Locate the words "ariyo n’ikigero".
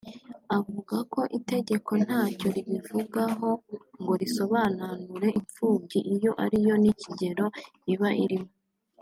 6.43-7.45